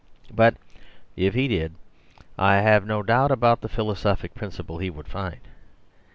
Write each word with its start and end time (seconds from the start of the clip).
But 0.33 0.55
if 1.15 1.35
he 1.35 1.47
did, 1.47 1.75
I 2.35 2.55
have 2.55 2.87
no 2.87 3.03
doubt 3.03 3.29
about 3.29 3.61
the 3.61 3.69
philosophic 3.69 4.33
principle 4.33 4.79
he 4.79 4.89
would 4.89 5.07
find. 5.07 5.41